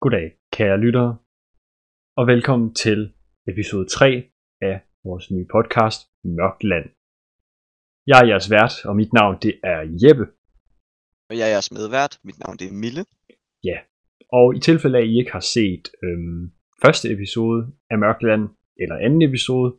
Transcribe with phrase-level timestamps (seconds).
[0.00, 1.18] Goddag, kære lyttere,
[2.16, 3.12] og velkommen til
[3.48, 6.86] episode 3 af vores nye podcast, Mørkland.
[8.06, 10.26] Jeg er jeres vært, og mit navn det er Jeppe.
[11.30, 12.12] Og jeg er jeres medvært.
[12.24, 13.02] Mit navn det er Mille.
[13.68, 13.78] Ja,
[14.38, 16.42] og i tilfælde af, at I ikke har set øhm,
[16.84, 17.60] første episode
[17.90, 18.44] af Mørkland,
[18.82, 19.70] eller anden episode,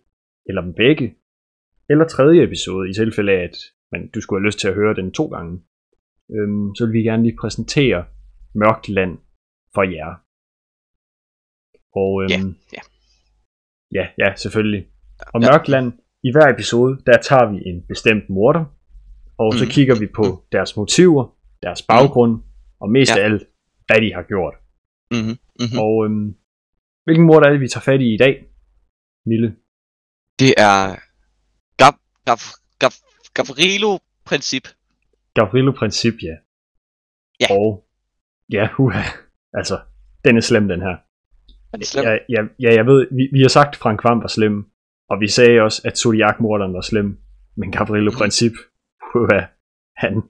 [0.48, 1.08] eller dem begge,
[1.90, 3.58] eller tredje episode, i tilfælde af, at
[3.92, 5.54] man, du skulle have lyst til at høre den to gange,
[6.36, 8.06] øhm, så vil vi gerne lige præsentere
[8.56, 9.14] Mørkland
[9.76, 10.12] for jer.
[12.02, 12.40] Og øhm, Ja,
[12.78, 12.84] ja.
[13.98, 14.84] ja, ja, selvfølgelig.
[15.34, 15.40] Og.
[15.42, 15.88] Mørkland,
[16.28, 18.64] i hver episode, der tager vi en bestemt morder,
[19.44, 19.72] og så Mhm.
[19.76, 21.24] kigger vi på deres motiver,
[21.66, 22.34] deres baggrund,
[22.82, 23.20] og mest Ja.
[23.22, 23.42] af alt,
[23.88, 24.56] hvad de har gjort.
[25.14, 25.36] Mm-hmm.
[25.62, 25.80] Mm-hmm.
[25.86, 26.28] Og øhm,
[27.06, 28.36] hvilken morder er det, vi tager fat i i dag,
[29.32, 29.48] Mille?
[30.42, 30.78] Det er
[31.82, 31.94] Gav,
[32.28, 32.40] Gav,
[32.82, 32.94] Gav,
[33.38, 34.66] Gavrilo-princip.
[35.38, 36.36] Gavrilo Princip, ja.
[37.42, 37.48] Ja.
[37.60, 37.68] Og
[38.56, 39.04] ja, uha,
[39.54, 39.80] altså,
[40.26, 40.96] den er slem, den her.
[41.74, 42.08] Er det slemt?
[42.08, 44.66] Ja, ja, ja, jeg ved, vi, vi har sagt, at Frank Vam var slem,
[45.10, 47.18] og vi sagde også, at Zodiac-morderen var slem,
[47.58, 48.18] men Gavrilo Mhm.
[48.18, 48.52] Princip,
[49.16, 49.42] uha,
[49.98, 50.24] han,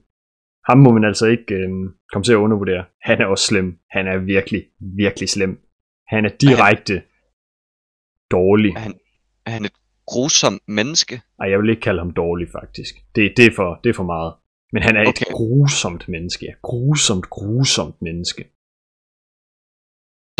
[0.68, 2.84] ham må man altså ikke øhm, komme til at undervurdere.
[3.02, 3.78] Han er også slem.
[3.90, 4.62] Han er virkelig,
[4.96, 5.60] virkelig slem.
[6.08, 7.02] Han er direkte
[8.30, 8.70] dårlig.
[8.76, 8.94] Er han,
[9.46, 9.72] er han et
[10.06, 11.20] grusomt menneske?
[11.40, 12.94] Ej, jeg vil ikke kalde ham dårlig, faktisk.
[13.14, 14.32] Det, det, er, for, det er for meget.
[14.72, 15.26] Men han er okay.
[15.26, 16.46] et grusomt menneske.
[16.62, 18.44] Grusomt, grusomt menneske.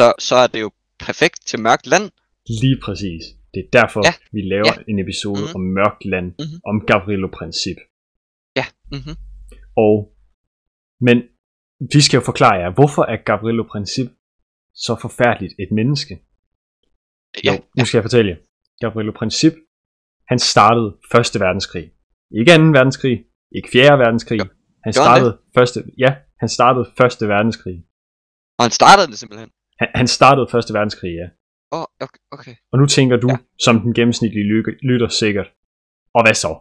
[0.00, 0.70] Så, så er det jo
[1.06, 2.06] perfekt til mørkt land.
[2.62, 3.22] Lige præcis.
[3.54, 4.12] Det er derfor, Ja.
[4.36, 4.82] vi laver Ja.
[4.90, 5.54] en episode Mhm.
[5.56, 6.58] om mørkt land, Mhm.
[6.70, 7.78] om Gavrilo Princip.
[8.58, 8.64] Ja.
[8.94, 9.16] Mm-hmm.
[9.86, 9.94] Og,
[11.06, 11.16] men
[11.94, 14.08] vi skal jo forklare jer, hvorfor er Gavrilo Princip
[14.86, 16.14] så forfærdeligt et menneske?
[17.44, 18.38] Ja, Jo, nu skal jeg fortælle jer.
[18.80, 19.52] Gavrilo Princip,
[20.30, 21.86] han startede Første Verdenskrig.
[22.38, 22.62] Ikke 2.
[22.78, 23.16] verdenskrig,
[23.56, 23.98] ikke 4.
[23.98, 24.40] verdenskrig.
[24.40, 27.76] Han Gjorde han startede første, ja, han startede Første Verdenskrig.
[28.58, 29.50] og han startede det simpelthen.
[29.80, 31.26] Han, han startede Første Verdenskrig, ja.
[31.72, 32.54] Åh, oh, okay, okay.
[32.72, 33.32] Og nu tænker du, ja.
[33.32, 33.38] Ja.
[33.66, 35.48] som den gennemsnitlige lykke- lytter sikkert,
[36.14, 36.52] og hvad så?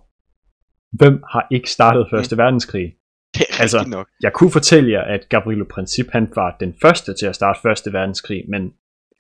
[1.00, 2.40] Hvem har ikke startet Første mm.
[2.40, 2.86] verdenskrig?
[3.36, 4.08] Det er Altså, nok.
[4.24, 7.94] Jeg kunne fortælle jer, at Gavrilo Princip, han var den første til at starte Første
[7.94, 8.62] verdenskrig, men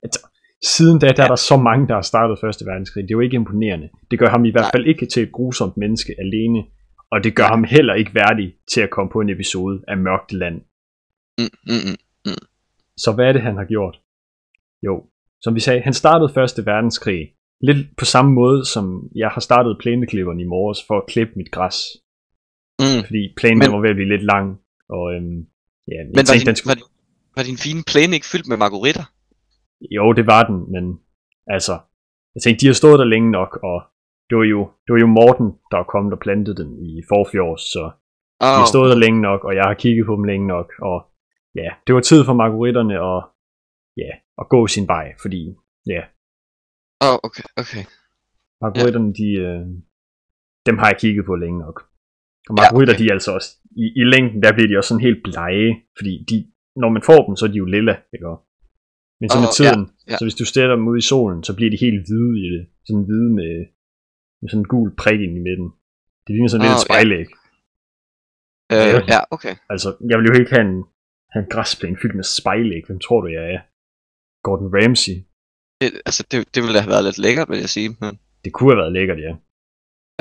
[0.04, 0.20] altså,
[0.76, 3.04] siden da, der er der så mange, der har startet Første verdenskrig.
[3.04, 3.90] Det er jo ikke imponerende.
[4.12, 4.72] Det gør ham i hvert Nej.
[4.76, 6.64] fald ikke til et grusomt menneske alene,
[7.12, 7.50] og det gør Nej.
[7.50, 10.62] ham heller ikke værdig til at komme på en episode af Mørkt Land.
[11.38, 12.46] Mm, mm, mm.
[13.04, 13.96] Så hvad er det, han har gjort?
[14.88, 14.94] Jo,
[15.42, 17.22] som vi sagde, han startede Første Verdenskrig.
[17.62, 21.52] Lidt på samme måde, som jeg har startet plæneklipperen i morges for at klippe mit
[21.52, 21.78] græs.
[22.80, 23.02] Mm.
[23.08, 24.48] Fordi plænen Men- var ved at blive lidt lang.
[24.90, 25.40] Og øhm,
[25.88, 26.70] ja, jeg Men var tænkte, din, den skulle...
[26.72, 26.90] var, din,
[27.38, 29.06] var din fine plæne ikke fyldt med margaritter?
[29.98, 30.84] Jo, det var den, men
[31.56, 31.76] altså...
[32.36, 33.78] Jeg tænkte, de har stået der længe nok, og
[34.30, 37.62] det var jo, det var jo Morten, der er kommet og plantede den i forfjords,
[37.74, 37.84] så
[38.42, 40.70] de Oh, har stået der længe nok, og jeg har kigget på dem længe nok,
[40.82, 40.98] og
[41.56, 43.20] ja, det var tid for margaritterne at,
[44.04, 44.12] ja,
[44.42, 45.42] at gå sin vej, fordi
[45.94, 46.02] ja,
[47.08, 47.84] oh, okay, okay.
[48.64, 49.66] Margaritterne, de, øh,
[50.68, 51.78] dem har jeg kigget på længe nok.
[52.50, 53.04] Og margaritter, Ja, okay.
[53.04, 53.50] de er altså også,
[53.84, 56.38] i, i længden, der bliver de også sådan helt blege, fordi de,
[56.82, 58.44] når man får dem, så er de jo lilla, ikke også?
[59.22, 60.18] Men så med Åh, tiden, ja, ja.
[60.18, 62.64] så hvis du stiller dem ud i solen, så bliver de helt hvide i det.
[62.88, 63.54] Sådan hvide med,
[64.40, 65.70] med sådan en gul prik ind i midten.
[66.24, 67.28] Det ligner sådan lidt Åh, et spejlæg.
[68.74, 69.00] Øh, Ja.
[69.14, 69.56] ja, okay.
[69.74, 70.78] Altså, jeg vil jo ikke have en,
[71.32, 72.84] have en græsplæne fyldt med spejlæg.
[72.88, 73.60] Hvem tror du, jeg er?
[74.44, 75.18] Gordon Ramsay.
[75.82, 77.90] Det, altså, det, det ville have været lidt lækkert, vil jeg sige.
[78.02, 79.34] Men, Det kunne have været lækkert, ja.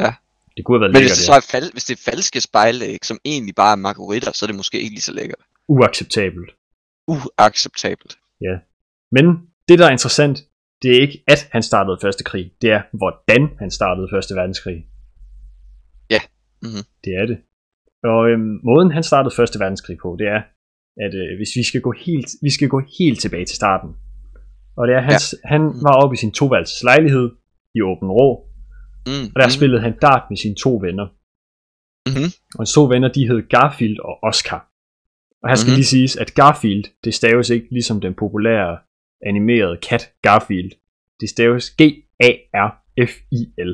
[0.04, 0.12] Ja.
[0.56, 1.32] Det kunne have været men hvis lækkert, det ja.
[1.32, 4.47] så er, fal, hvis det er falske spejlæg, som egentlig bare er margaritter, så er
[4.47, 5.42] det måske ikke lige så lækkert.
[5.68, 6.50] Uacceptabelt.
[7.14, 8.18] Uacceptabelt.
[9.16, 9.24] Men
[9.68, 10.38] det, der er interessant,
[10.82, 12.52] det er ikke, at han startede første krig.
[12.62, 14.86] Det er, hvordan han startede første verdenskrig.
[16.10, 16.20] Ja.
[16.62, 16.82] Mhm.
[17.04, 17.38] Det er det.
[18.04, 20.42] Og øhm, måden, han startede første verdenskrig på, det er,
[21.04, 23.91] at øh, hvis vi skal, gå helt, vi skal gå helt tilbage til starten.
[24.76, 25.48] Og det er, han, ja.
[25.53, 27.31] han var oppe i sin toværelses lejlighed
[27.75, 28.44] i Åben Rå,
[29.06, 31.06] Mm, og der mm, spillede han dart med sine to venner.
[32.10, 32.28] Mhm.
[32.54, 34.60] Og hans to venner, de hed Garfield og Oscar.
[35.42, 35.74] Og her skal Mhm.
[35.77, 38.78] lige siges, at Garfield, det staves ikke ligesom den populære
[39.27, 40.71] animerede kat Garfield.
[41.21, 43.72] Det staves G-A-R-F-I-L.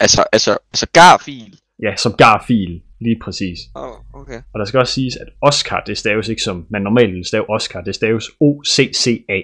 [0.00, 1.54] Altså, altså, altså Garfield.
[1.82, 3.58] Ja, som Garfield, lige præcis.
[3.74, 4.42] Oh, okay.
[4.52, 7.50] Og der skal også siges, at Oscar, det staves ikke som man normalt vil stave
[7.50, 9.40] Oscar, det staves O-C-C-A.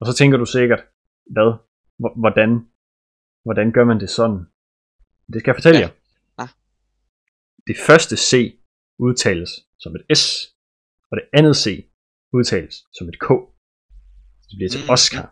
[0.00, 0.80] Og så tænker du sikkert,
[1.30, 1.50] hvad?
[2.02, 2.50] H- Hvordan?
[3.44, 4.38] Hvordan gør man det sådan?
[5.32, 5.84] Det skal jeg fortælle Ja.
[5.86, 5.92] jer.
[6.38, 6.48] Ah.
[7.66, 8.32] Det første C
[8.98, 10.22] udtales som et S,
[11.10, 11.66] og det andet C
[12.32, 13.26] udtales som et K.
[14.42, 15.24] Så det bliver til Mm, Oscar.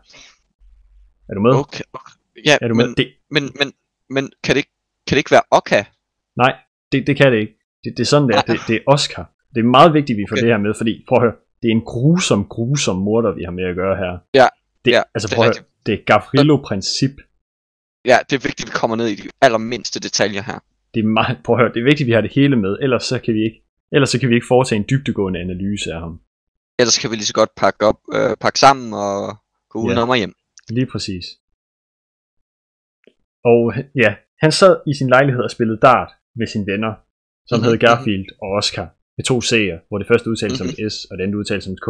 [1.29, 1.51] Er du med?
[1.63, 2.11] Okay, okay.
[2.45, 2.85] Ja, Er du med?
[2.87, 3.73] men, Det, men, men,
[4.09, 4.73] men kan, det ikke,
[5.07, 5.83] kan det ikke være Oka?
[6.37, 6.53] Nej,
[6.95, 7.53] det, det kan det ikke.
[7.83, 8.35] Det, det er sådan der.
[8.35, 8.43] Nej.
[8.47, 9.25] Det, det er Oscar.
[9.55, 10.41] Det er meget vigtigt, at vi får Okay.
[10.43, 13.51] det her med, fordi prøv at høre, det er en grusom, grusom morder, vi har
[13.51, 14.11] med at gøre her.
[14.41, 14.47] Ja,
[14.85, 17.11] Det, ja, altså, det er prøv at høre, det er Gavrilo-princip.
[18.11, 20.59] Ja, det er vigtigt, at vi kommer ned i de allermindste detaljer her.
[20.93, 22.77] Det er meget, prøv at høre, det er vigtigt, at vi har det hele med,
[22.81, 23.59] ellers så kan vi ikke,
[23.91, 26.19] ellers så kan vi ikke foretage en dybdegående analyse af ham.
[26.79, 29.37] Ellers kan vi lige så godt pakke, op, øh, pakke sammen og
[29.69, 29.85] gå Ja.
[29.85, 30.33] udenom og hjem.
[30.69, 31.25] Lige præcis.
[33.43, 36.93] Og ja, han sad i sin lejlighed og spillede dart med sine venner,
[37.49, 37.83] som Mhm, hed mhm.
[37.85, 38.87] Garfield og Oscar,
[39.17, 40.75] med to C'er, hvor det første udtales som Mhm.
[40.85, 41.89] et S, og det andet udtales som et K.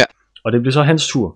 [0.00, 0.06] Ja.
[0.44, 1.28] Og det blev så hans tur.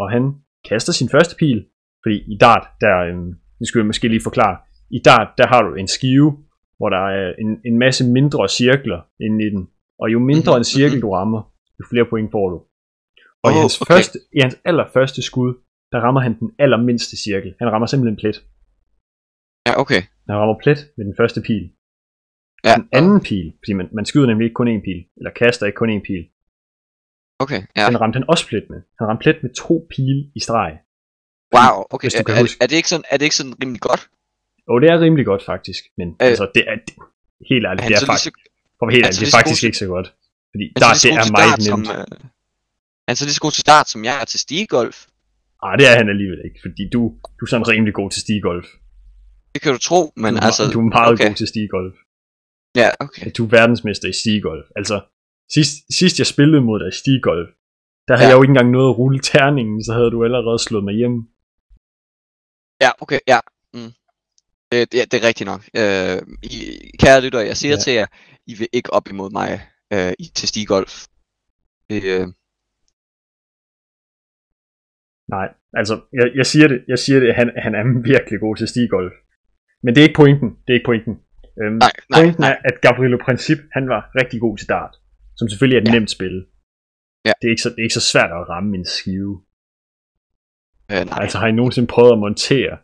[0.00, 0.24] Og han
[0.68, 1.58] kaster sin første pil,
[2.02, 4.56] fordi i dart, der, øhm, det skulle jeg måske lige forklare,
[4.90, 6.30] i dart, der har du en skive,
[6.78, 9.68] hvor der er en, en masse mindre cirkler inde i den.
[10.02, 11.00] Og jo mindre Mhm, en cirkel mhm.
[11.04, 11.42] du rammer,
[11.78, 12.56] jo flere point får du.
[13.44, 13.94] Og i, Åh, hans okay.
[13.94, 15.54] første, i hans allerførste skud,
[15.92, 17.54] der rammer han den allermindste cirkel.
[17.60, 18.36] Han rammer simpelthen plet.
[19.66, 20.02] Ja, okay.
[20.28, 21.64] Han rammer plet med den første pil.
[22.64, 25.66] Ja, Den anden pil, fordi man, man skyder nemlig ikke kun én pil, eller kaster
[25.66, 26.22] ikke kun én pil.
[27.44, 27.86] okay, ja.
[27.90, 28.80] Den ramte han også plet med.
[28.98, 30.72] Han ramte plet med to pile i streg.
[31.54, 32.08] Wow, okay.
[32.08, 34.02] Er, kan er, er, det ikke sådan, er det ikke sådan rimelig godt?
[34.70, 36.94] Og det er rimelig godt faktisk, men Øh, altså, det er, det,
[37.50, 40.08] helt ærligt, det er faktisk, så, for helt ærligt, det er faktisk ikke så godt.
[40.52, 41.90] Fordi der, det er meget dart, som, nemt.
[41.90, 42.04] øh,
[43.06, 44.96] han er så lige så god til start, som jeg er til stigegolf.
[45.62, 47.00] Ah, det er han alligevel ikke, fordi du,
[47.36, 48.68] du er sådan rimelig god til stigolf.
[49.56, 50.62] Det kan du tro, men du, altså...
[50.74, 51.26] du er meget okay.
[51.28, 51.94] god til stigolf.
[52.82, 53.26] Ja, okay.
[53.36, 54.66] Du er verdensmester i stigolf.
[54.76, 54.96] Altså,
[55.54, 57.48] sidst, sidst jeg spillede mod dig i stigolf,
[58.08, 58.30] der havde Ja.
[58.30, 61.16] jeg jo ikke engang nået at rulle terningen, så havde du allerede slået mig hjem.
[62.84, 63.40] Ja, okay, ja.
[63.74, 63.92] Mm.
[64.72, 65.62] Det, det, det er rigtigt nok.
[65.80, 66.56] Øh, I,
[67.02, 67.80] kære lytter, jeg siger Ja.
[67.84, 68.06] til jer,
[68.46, 69.50] I vil ikke op imod mig
[69.92, 70.92] øh, i, til stigegolf.
[71.90, 72.26] Det, øh,
[75.36, 75.48] Nej,
[75.80, 79.12] altså, jeg, jeg siger det, jeg siger det, han, han er virkelig god til stigolf.
[79.82, 81.14] Men det er ikke pointen, det er ikke pointen.
[81.60, 82.50] Øhm, nej, nej, pointen nej.
[82.52, 84.94] er, at Gabrielo Princip, han var rigtig god til dart,
[85.38, 85.92] som selvfølgelig er et Ja.
[85.98, 86.36] nemt spil.
[87.26, 87.32] Ja.
[87.40, 89.34] Det, er ikke så, det er ikke så svært at ramme en skive.
[90.92, 91.18] Øh, nej.
[91.22, 92.74] Altså har I nogensinde prøvet at montere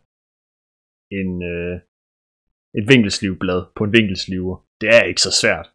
[1.20, 1.74] en, øh,
[2.78, 4.54] et vinkelslivblad på en vinkelsliver?
[4.80, 5.66] Det er ikke så svært.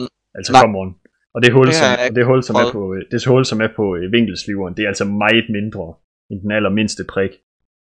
[0.00, 0.06] Mm.
[0.36, 0.62] Altså Nej.
[0.62, 0.90] come on.
[1.34, 3.60] Og det hul, Det som, og det hul, som er på, øh, det hul, som
[3.66, 5.86] er på øh, vinkelsliveren, det er altså meget mindre
[6.30, 7.32] end den allermindste prik.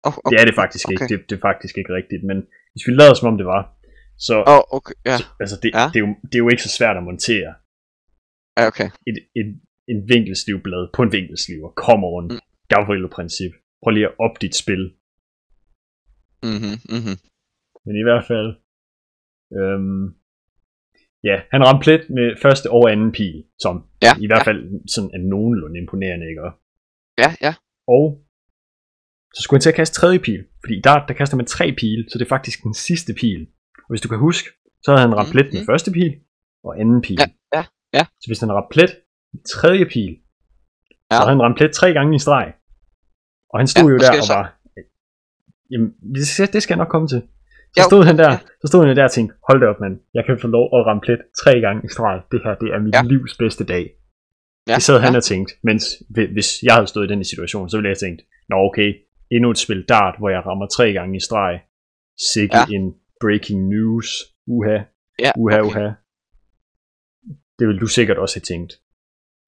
[0.07, 0.31] Oh, okay.
[0.31, 1.03] Det er det faktisk ikke.
[1.03, 1.17] okay.
[1.17, 2.23] Det, det er faktisk ikke rigtigt.
[2.29, 2.37] Men
[2.73, 3.61] hvis vi lader som om det var,
[4.27, 5.17] så oh, okay, ja.
[5.43, 5.85] altså det, Ja.
[5.93, 7.51] det, er jo, det er jo ikke så svært at montere
[8.57, 8.89] ja, okay.
[9.09, 9.49] et, et,
[9.91, 11.69] en vinkelslivblad på en vinkelsliver.
[11.85, 12.31] Kom rundt.
[12.33, 12.39] Mm.
[12.71, 13.53] Gavrilo-princip.
[13.83, 14.83] Prøv lige at op dit spil.
[16.47, 17.17] Mm-hmm, mm-hmm.
[17.85, 18.49] Men i hvert fald,
[19.59, 20.05] øhm,
[21.29, 24.49] ja, han ramte plet med første og anden pil, som Ja, i hvert ja.
[24.49, 24.61] fald
[24.93, 26.41] sådan er nogenlunde imponerende, ikke?
[27.21, 27.53] Ja, ja.
[27.87, 28.03] Og
[29.35, 32.05] så skulle han til at kaste tredje pil, fordi der, der kaster man tre pile,
[32.09, 33.47] så det er faktisk den sidste pil.
[33.77, 34.49] Og hvis du kan huske,
[34.83, 36.11] så havde han ramt Mhm, plet med første pil
[36.63, 37.17] og anden pil.
[37.19, 37.27] Ja,
[37.57, 37.63] ja,
[37.93, 38.03] ja.
[38.21, 38.91] Så hvis han ramte plet
[39.33, 40.11] med tredje pil,
[41.11, 41.15] Ja.
[41.15, 42.47] så havde han ramt plet tre gange i streg.
[43.51, 44.43] Og han stod Ja, jo der og var...
[45.71, 47.21] Jamen, det skal, det skal jeg nok komme til.
[47.75, 48.31] Så Jo, stod han der,
[48.61, 50.65] så stod han jo der og tænkte, hold da op mand, jeg kan få lov
[50.77, 52.15] at ramme plet tre gange i streg.
[52.31, 53.01] Det her, det er mit Ja.
[53.13, 53.85] livs bedste dag.
[54.67, 55.17] Ja, Det sad han ja.
[55.17, 55.83] og tænkte, mens
[56.13, 58.89] hvi- hvis jeg havde stået i den situation, så ville jeg have tænkt, nå okay,
[59.35, 61.53] endnu et spil dart, hvor jeg rammer tre gange i streg.
[62.33, 62.65] Sikke Ja.
[62.77, 62.85] en
[63.23, 64.07] breaking news.
[64.47, 64.77] Uha,
[65.19, 65.67] Ja, uha, okay.
[65.69, 65.87] uha.
[67.59, 68.73] Det vil du sikkert også have tænkt.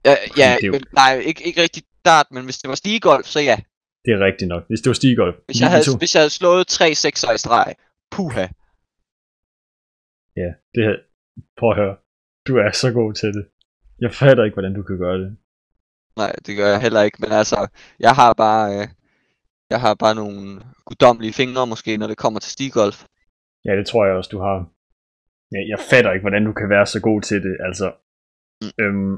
[0.06, 3.26] Ja, ja det jo- men, nej, ikke, ikke rigtig start, men hvis det var stigegolf,
[3.26, 3.58] så ja.
[4.06, 4.64] Det er rigtigt nok.
[4.68, 5.36] Hvis det var stigolf.
[5.46, 7.76] Hvis jeg havde, to- hvis jeg havde slået tre sekser i streg,
[8.12, 8.46] puha.
[10.42, 10.96] Ja, det her.
[11.60, 11.96] Prøv at høre.
[12.48, 13.46] Du er så god til det.
[14.00, 15.38] Jeg fatter ikke, hvordan du kan gøre det.
[16.18, 17.68] Nej, det gør jeg heller ikke, men altså,
[18.00, 18.88] jeg har bare, øh,
[19.70, 22.98] jeg har bare nogle guddommelige fingre måske, når det kommer til stigegolf.
[23.66, 24.58] Ja, det tror jeg også, du har.
[25.54, 27.58] Ja, jeg fatter ikke, hvordan du kan være så god til det.
[27.68, 27.88] Altså,
[28.62, 28.72] Mm.
[28.84, 29.16] øhm,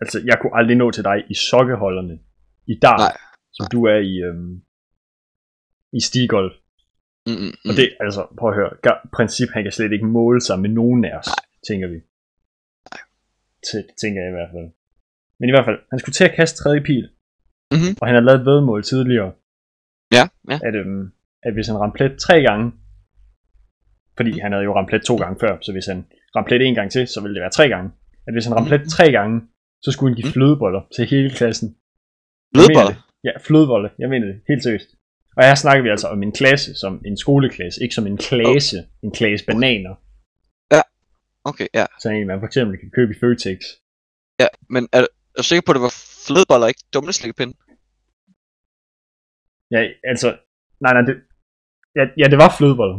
[0.00, 2.14] altså jeg kunne aldrig nå til dig i sokkeholderne.
[2.72, 3.16] I dart, Nej,
[3.56, 4.54] som du er i, øhm,
[5.98, 6.54] i stigolf.
[7.26, 7.76] Mm, mm, Og mm.
[7.80, 8.70] det, altså, prøv at høre.
[9.16, 11.28] Princip, han kan slet ikke måle sig med nogen af os,
[11.68, 11.98] tænker vi.
[12.92, 13.02] Nej.
[13.66, 14.68] T- tænker jeg i hvert fald.
[15.38, 17.04] Men i hvert fald, han skulle til at kaste tredje pil.
[17.76, 17.90] Mhm.
[18.00, 19.32] Og han har lavet et vedmål tidligere,
[20.18, 20.58] Ja, ja.
[20.68, 21.04] at, øhm,
[21.46, 22.72] at hvis han ramte plet tre gange,
[24.16, 25.98] fordi han havde jo ramt plet to gange før, så hvis han
[26.36, 27.90] ramte plet en gang til, så ville det være tre gange.
[28.26, 29.40] At hvis han ramte plet tre gange,
[29.82, 30.32] så skulle han give Mhm.
[30.32, 31.76] flødeboller til hele klassen.
[32.54, 32.96] Det.
[33.24, 33.90] Ja, flødebolle.
[33.98, 34.40] Jeg mener det.
[34.48, 34.88] Helt seriøst.
[35.36, 38.76] Og her snakker vi altså om en klasse, som en skoleklasse, ikke som en klasse,
[39.02, 39.94] en klasse bananer,
[41.50, 41.86] Okay, ja.
[42.02, 43.58] sådan en man for eksempel kan købe i Føtex.
[44.40, 44.46] ja.
[44.70, 45.06] Men er, er
[45.38, 45.94] du sikker på, at det var
[46.26, 47.54] flødeboller, ikke dumleslikkepinde?
[49.70, 50.28] Ja, altså,
[50.80, 51.14] nej, nej, det,
[51.96, 52.98] ja, ja, det var flødeboller.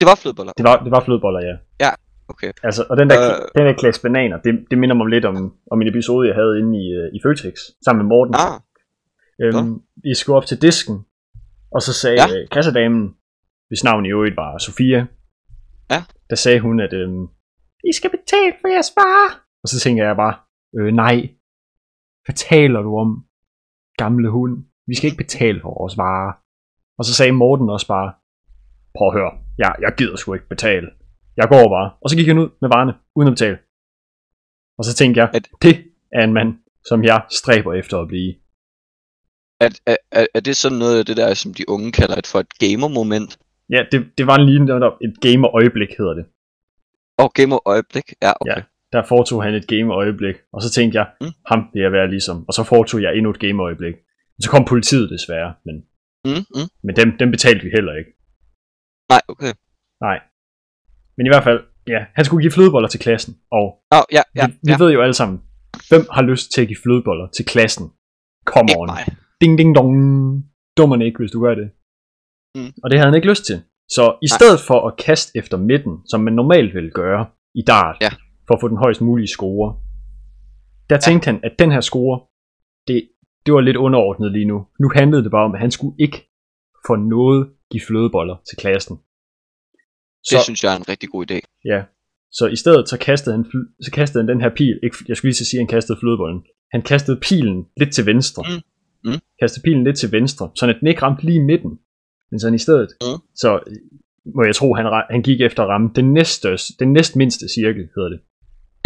[0.00, 0.52] Det var flødeboller.
[0.58, 1.54] Det var, det var flødeboller, ja.
[1.84, 1.90] Ja.
[2.28, 2.50] okay.
[2.62, 3.40] Altså, og den der, Øh.
[3.42, 5.36] øh, den der klasse bananer, det, det minder mig lidt om,
[5.72, 7.54] om en episode, jeg havde inde i, øh, i Føtex,
[7.84, 8.34] sammen med Morten.
[8.34, 8.60] Ah,
[9.42, 10.96] Øhm, vi skulle op til disken,
[11.74, 12.26] og så sagde Ja.
[12.38, 12.46] ja.
[12.52, 13.14] kassedamen,
[13.68, 15.06] hvis navn i øvrigt var Sofia,
[15.90, 16.00] Ja.
[16.30, 17.22] der sagde hun, at øhm,
[17.90, 19.30] I skal betale for jeres varer.
[19.62, 20.34] Og så tænker jeg bare,
[20.78, 21.16] øh, nej,
[22.24, 23.24] hvad taler du om,
[23.96, 24.64] gamle hund?
[24.86, 26.32] Vi skal ikke betale for vores varer.
[26.98, 28.12] Og så sagde Morten også bare,
[28.96, 30.88] prøv at høre, jeg, jeg gider sgu ikke betale.
[31.36, 31.90] Jeg går bare.
[32.02, 33.58] Og så gik han ud med varerne, uden at betale.
[34.78, 38.34] Og så tænkte jeg, At- det er en mand, som jeg stræber efter at blive.
[39.60, 42.26] er, er, er, er det sådan noget af det der, som de unge kalder et
[42.26, 43.38] for et gamer-moment?
[43.70, 46.24] Ja, det, det var lige netop et gamer-øjeblik, hedder det.
[47.18, 48.04] Åh, oh, gamer-øjeblik?
[48.22, 48.56] Ja, okay.
[48.56, 48.62] Ja.
[48.92, 51.26] Der foretog han et gamer-øjeblik, og så tænkte jeg, mm.
[51.46, 52.44] ham vil jeg være ligesom.
[52.48, 53.94] Og så foretog jeg endnu et gamer-øjeblik.
[54.42, 55.76] Så kom politiet desværre, men,
[56.26, 56.68] Mm, mm.
[56.84, 58.10] men dem, dem betalte vi heller ikke.
[59.12, 59.52] Nej, okay.
[60.06, 60.18] Nej.
[61.16, 61.60] Men i hvert fald,
[61.94, 64.78] ja, han skulle give flødeboller til klassen, og oh, ja, ja, vi, vi ja.
[64.82, 65.38] ved jo alle sammen,
[65.88, 67.86] hvem har lyst til at give flødeboller til klassen?
[68.52, 68.88] Come on.
[69.40, 69.92] Ding, ding, dong.
[70.78, 71.68] Dummerne ikke, hvis du gør det.
[72.56, 72.72] Mm.
[72.82, 73.58] Og det havde han ikke lyst til.
[73.96, 74.36] Så i Nej.
[74.38, 78.10] stedet for at kaste efter midten, som man normalt ville gøre i dart, Ja.
[78.46, 79.66] for at få den højst mulige score,
[80.90, 82.14] der tænkte han, at den her score,
[82.88, 83.08] det,
[83.46, 84.66] det var lidt underordnet lige nu.
[84.80, 86.30] Nu handlede det bare om, at han skulle ikke
[86.86, 88.96] for noget give flødeboller til klassen.
[90.30, 91.38] Det synes jeg er en rigtig god idé.
[91.64, 91.82] Ja.
[92.32, 93.44] Så i stedet så kastede han,
[93.82, 94.80] så kastede han den her pil.
[94.82, 96.42] Ikke, jeg skulle lige til at sige, at han kastede flødebollen.
[96.72, 98.42] Han kastede pilen lidt til venstre.
[98.48, 98.62] Mm.
[99.10, 99.18] Mm.
[99.40, 101.78] Kastede pilen lidt til venstre, så den ikke ramte lige midten.
[102.30, 103.20] Men så han i stedet, Mm.
[103.34, 103.76] så øh,
[104.36, 108.08] må jeg tro, han, han gik efter at ramme den, næststørste, den næstmindste cirkel, hedder
[108.08, 108.20] det.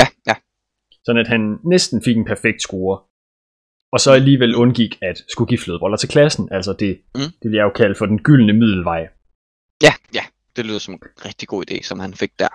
[0.01, 0.35] Ja, ja.
[1.05, 3.01] Sådan at han næsten fik en perfekt score.
[3.93, 6.49] Og så alligevel undgik at skulle give flødeboller til klassen.
[6.53, 7.21] Altså det, Mm.
[7.21, 9.09] det vil jeg jo kalde for den gyldne middelvej.
[9.83, 10.21] Ja, ja.
[10.57, 12.49] Det lyder som en rigtig god idé, som han fik der.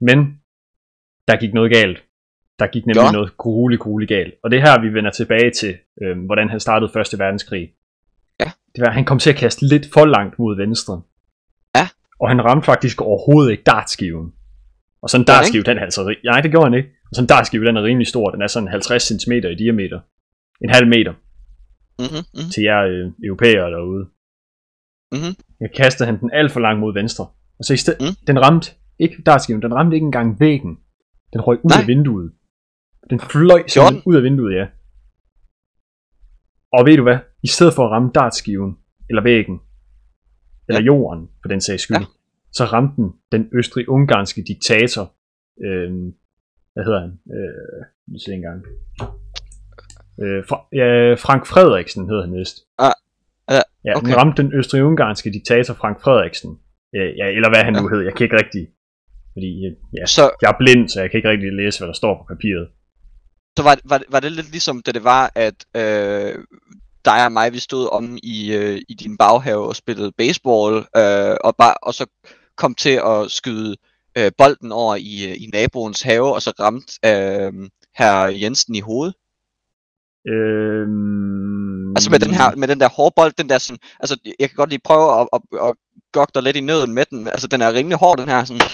[0.00, 0.18] Men
[1.28, 2.02] der gik noget galt.
[2.58, 3.06] Der gik nemlig Ja.
[3.06, 3.12] ja.
[3.12, 4.34] noget grueligt, grueligt galt.
[4.44, 7.70] Og det er her, vi vender tilbage til, øhm, hvordan han startede Første Verdenskrig.
[8.40, 8.50] Ja.
[8.74, 11.02] Det var, han kom til at kaste lidt for langt mod venstre.
[11.76, 11.88] Ja.
[12.20, 14.32] Og han ramte faktisk overhovedet ikke dartskiven.
[15.02, 16.14] Og sådan en dartskive, den er altså...
[16.24, 16.88] Nej, det gjorde han ikke.
[16.88, 18.30] Og sådan en dartskive, den er rimelig stor.
[18.30, 20.00] Den er sådan 50 cm i diameter.
[20.64, 21.14] En halv meter
[22.00, 22.50] Mm-hmm, mm-hmm.
[22.54, 24.04] til jer øh, europæere derude.
[25.12, 25.32] Mhm.
[25.60, 27.24] Jeg kastede han den alt for langt mod venstre.
[27.58, 28.26] Og så i stedet, Mm.
[28.26, 30.78] den ramte ikke dartskiven, den ramte ikke engang væggen.
[31.32, 31.80] Den røg ud Nej.
[31.82, 32.32] af vinduet.
[33.10, 34.66] Den fløj simpelthen ud af vinduet, ja.
[36.72, 37.18] Og ved du hvad?
[37.42, 39.60] I stedet for at ramme dartskiven, eller væggen,
[40.68, 42.00] eller jorden, for den sags skyld, Ja.
[42.00, 42.06] ja.
[42.52, 45.04] så ramte den den østrig-ungarske diktator,
[45.66, 45.90] øh,
[46.72, 47.12] hvad hedder han?
[47.36, 48.64] Øh, vi se engang.
[50.22, 52.56] Øh, fra, ja, Frank Frederiksen hedder han vist.
[52.78, 52.92] Ah,
[53.50, 54.06] ja, Ja, okay.
[54.06, 56.58] den ramte den østrig-ungarske diktator Frank Frederiksen.
[56.92, 58.68] Ja, eller hvad han nu hed, jeg kan ikke rigtig,
[59.32, 61.94] fordi øh, ja, Så, jeg er blind, så jeg kan ikke rigtig læse, hvad der
[61.94, 62.68] står på papiret.
[63.56, 66.34] så var, var, var det lidt ligesom, da det var, at øh,
[67.04, 71.36] dig og mig, vi stod om i, øh, i din baghave og spillede baseball, øh,
[71.44, 72.06] og, bare, og så
[72.56, 73.76] kom til at skyde
[74.18, 77.52] øh, bolden over i, øh, i naboens have, og så ramte øh,
[77.94, 79.14] herr Jensen i hovedet.
[80.32, 84.56] Øhm, Altså med den her, med den der hårbold, den der sådan, altså jeg kan
[84.56, 85.72] godt lige prøve at, at, at
[86.12, 88.66] gokke dig lidt i nøden med den, altså den er rimelig hård den her, sådan,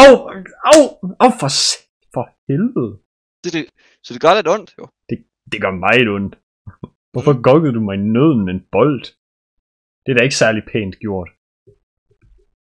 [0.00, 0.12] Au!
[0.70, 0.82] Au!
[1.20, 1.50] Au for,
[2.14, 2.92] for helvede!
[3.44, 3.66] det, det,
[4.04, 4.86] så det gør lidt ondt jo.
[5.52, 6.34] Det gør mig ondt.
[7.12, 7.42] Hvorfor mm.
[7.42, 9.02] gokkede du mig i nøden med en bold?
[10.02, 11.30] Det er da ikke særlig pænt gjort.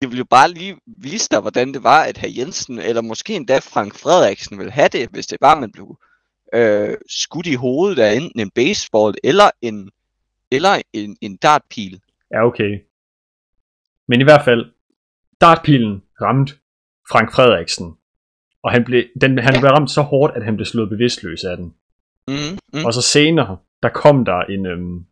[0.02, 3.34] Jeg vil jo bare lige vise dig, hvordan det var, at herr Jensen, eller måske
[3.34, 5.98] endda Frank Frederiksen, ville have det, hvis det var, man blev
[6.54, 9.90] øh, skudt i hovedet af enten en baseball eller en,
[10.52, 12.00] eller en, en dartpil.
[12.32, 12.80] Ja, okay.
[14.08, 14.72] Men i hvert fald,
[15.40, 16.52] dartpilen ramte
[17.10, 17.94] Frank Frederiksen.
[18.62, 19.60] Og han blev, den, han Ja.
[19.60, 21.74] blev ramt så hårdt, at han blev slået bevidstløs af den.
[22.28, 22.34] Mm,
[22.72, 22.84] mm.
[22.86, 25.06] Og så senere, der kom der en, øhm,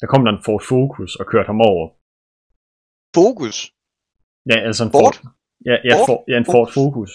[0.00, 1.88] der kom der en Ford Focus og kørte ham over.
[3.14, 3.72] Fokus.
[4.50, 5.14] Ja, altså en Ford?
[5.14, 5.32] Ford.
[5.66, 6.06] Ja, ja, Ford?
[6.08, 7.10] for, ja en Ford Focus.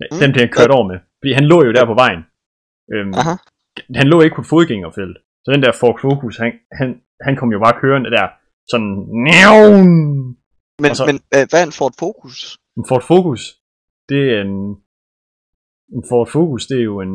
[0.00, 0.18] Ja, Mm.
[0.20, 0.98] Den blev han kørt over med.
[1.20, 2.22] Fordi han lå jo der på vejen.
[2.94, 3.34] Øhm, Aha.
[3.94, 5.16] han lå ikke på et fodgængerfelt.
[5.44, 6.88] Så den der Ford Focus, han, han,
[7.26, 8.26] han kom jo bare kørende der.
[8.70, 8.92] Sådan,
[9.26, 9.88] njavn!
[10.82, 12.58] Men, så- men øh, hvad er en Ford Focus?
[12.76, 13.42] En Ford Focus,
[14.08, 14.54] det er en...
[15.96, 17.14] En Ford Focus, det er jo en...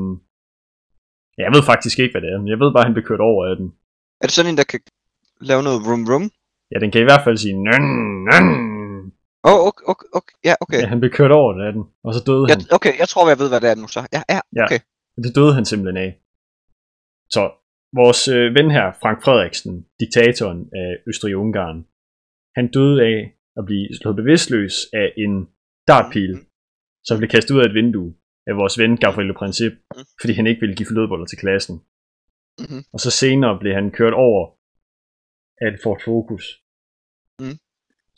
[1.38, 3.20] Jeg ved faktisk ikke, hvad det er, men jeg ved bare, at han blev kørt
[3.30, 3.68] over af den.
[4.22, 4.80] Er det sådan en, der kan
[5.50, 6.26] lave noget rum rum?
[6.72, 7.56] Ja, den kan i hvert fald sige...
[7.68, 7.86] Nøn,
[8.30, 8.48] nøn.
[9.48, 10.80] Åh, oh, okay, okay, okay, ja, okay.
[10.82, 12.62] Ja, han blev kørt over af den, og så døde Ja, han.
[12.78, 14.02] okay, jeg tror, jeg ved, hvad det er nu så.
[14.16, 14.66] Ja, ja, Ja.
[15.18, 16.12] Og det døde han simpelthen af.
[17.36, 17.44] Så
[18.00, 21.80] vores øh, ven her, Frank Frederiksen, diktatoren af Østrig-Ungarn,
[22.58, 23.20] han døde af
[23.58, 25.34] at blive slået bevidstløs af en
[25.88, 26.34] dartpil,
[27.08, 28.14] som blev kastet ud af et vindue
[28.48, 30.04] af vores ven Gabriel Princip, Mm.
[30.22, 31.76] fordi han ikke ville give flødeboller til klassen.
[32.64, 32.82] Mhm.
[32.94, 34.42] Og så senere blev han kørt over
[35.62, 36.46] af et Ford Focus,
[37.42, 37.58] Mm.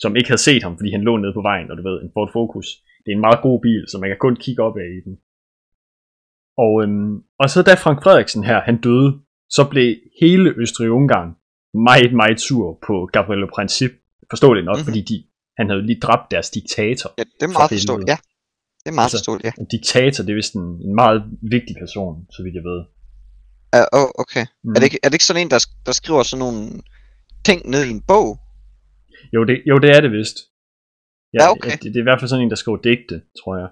[0.03, 2.11] som ikke havde set ham, fordi han lå nede på vejen, og du ved, en
[2.13, 2.67] Ford Focus,
[3.03, 5.15] det er en meget god bil, så man kan kun kigge op af i den.
[6.57, 9.09] Og, øhm, og så da Frank Frederiksen her, han døde,
[9.49, 11.29] så blev hele Østrig-Ungarn
[11.89, 13.91] meget, meget sur på Gabriel Princip.
[14.29, 14.79] Forståeligt nok, Mhm.
[14.79, 14.89] mm-hmm.
[14.91, 15.17] fordi de,
[15.59, 17.09] han havde lige dræbt deres diktator.
[17.17, 18.09] Ja, det er meget forståeligt.
[18.13, 18.17] Ja,
[18.83, 19.51] det er meget Altså- forståeligt, ja.
[19.63, 21.19] En diktator, det er vist en, en meget
[21.55, 22.79] vigtig person, så vidt jeg ved.
[23.77, 24.45] Uh, oh, okay.
[24.63, 24.69] Mm.
[24.73, 26.61] Er, det ikke, er det ikke sådan en, der, der skriver sådan nogle
[27.47, 28.27] ting ned i en bog?
[29.35, 30.37] Jo, det, jo, det er det vist.
[31.37, 31.71] Ja, okay.
[31.71, 33.69] Det, det er i hvert fald sådan en, der skriver digte, tror jeg.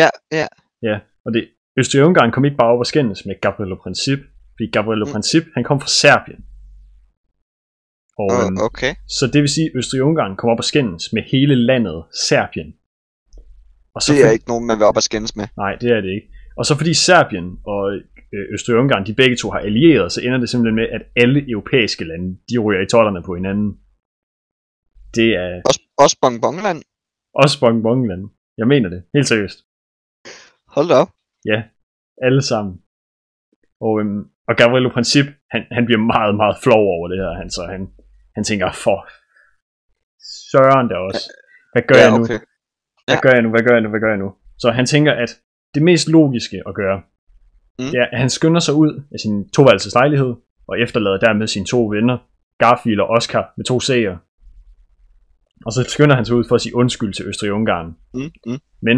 [0.00, 0.46] Ja, ja.
[0.88, 1.42] Ja, og det,
[1.78, 4.18] Østrig-Ungarn kom ikke bare op og skændes med Gabriel Princip,
[4.54, 5.12] fordi Gabriel Mm.
[5.12, 6.40] Princip, han kom fra Serbien.
[8.22, 8.92] Og, Oh, øhm, okay.
[9.16, 12.70] Så det vil sige, at Østrig-Ungarn kom op og skændes med hele landet Serbien.
[13.94, 15.46] Og så Det er fordi, ikke nogen, man vil op og skændes med.
[15.56, 16.28] Nej, det er det ikke.
[16.58, 17.82] Og så fordi Serbien og
[18.34, 22.04] øh, Østrig-Ungarn, de begge to har allieret, så ender det simpelthen med, at alle europæiske
[22.04, 23.68] lande, de ryger i tollerne på hinanden.
[25.14, 26.82] Det er Også, også Bongbongland.
[27.34, 28.22] også bongbongland.
[28.58, 29.58] Jeg mener det, helt seriøst.
[30.74, 31.10] Hold da op.
[31.50, 31.58] Ja,
[32.26, 32.74] alle sammen.
[33.86, 37.32] Og, øhm, og Gabriel Princip, han, han bliver meget, meget flov over det her.
[37.40, 37.82] Han, så han,
[38.36, 38.98] han tænker, for
[40.50, 41.24] søren der også.
[41.72, 42.24] Hvad gør jeg nu?
[42.24, 42.38] okay.
[43.06, 43.20] Hvad Ja.
[43.24, 43.50] gør jeg nu?
[43.50, 43.88] Hvad gør jeg nu?
[43.88, 44.30] Hvad gør jeg nu?
[44.58, 45.30] Så han tænker, at
[45.74, 47.02] det mest logiske at gøre,
[47.80, 47.84] Mm.
[47.92, 50.34] det er, at han skynder sig ud af sin toværelses lejlighed,
[50.68, 52.18] og efterlader dermed sine to venner,
[52.58, 54.14] Garfield og Oscar, med to C'er.
[55.66, 57.86] Og så skynder han sig ud for at sige undskyld til Østrig-Ungarn.
[58.14, 58.58] Mm, mm.
[58.82, 58.96] Men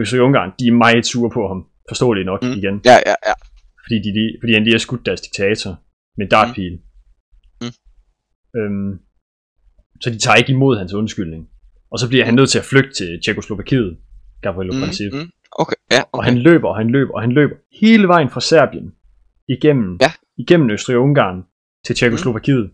[0.00, 1.66] Østrig-Ungarn, de er meget sure på ham.
[1.88, 2.48] Forståeligt nok Mm.
[2.50, 2.80] igen.
[2.84, 3.32] Ja, ja, ja.
[3.84, 5.80] Fordi, de, lige- fordi han lige har skudt deres diktator
[6.18, 6.72] med dartpil.
[7.60, 7.72] Mm.
[8.60, 8.98] Øhm,
[10.00, 11.48] så de tager ikke imod hans undskyldning.
[11.90, 13.98] Og så bliver han nødt til at flygte til Tjekoslovakiet,
[14.42, 15.12] Gabriel Mm, Princip.
[15.12, 15.30] mm.
[15.52, 16.28] Okay, ja, Og okay.
[16.28, 18.92] han løber, og han løber, og han løber hele vejen fra Serbien,
[19.48, 20.12] igennem, Ja.
[20.38, 21.42] igennem Østrig og Ungarn
[21.86, 22.70] til Tjekoslovakiet.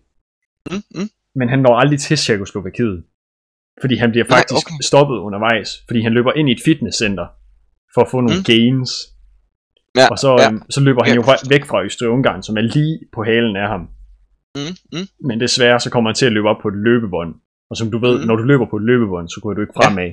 [0.70, 1.08] Mm, mm.
[1.34, 3.04] Men han når aldrig til Tjekoslovakiet.
[3.80, 4.74] Fordi han bliver Nej, faktisk okay.
[4.82, 7.26] stoppet undervejs, fordi han løber ind i et fitnesscenter
[7.94, 8.44] for at få nogle Mm.
[8.52, 8.90] gains.
[9.96, 10.50] Ja, Og så, ja.
[10.52, 11.20] øhm, så løber han Ja.
[11.20, 11.22] jo
[11.54, 13.80] væk fra Østrig og Ungarn, som er lige på halen af ham.
[14.54, 15.06] Mm, mm.
[15.28, 17.34] Men desværre så kommer han til at løbe op på et løbebånd.
[17.70, 18.26] Og som du ved, Mm.
[18.26, 20.10] når du løber på et løbebånd, så går du ikke fremad.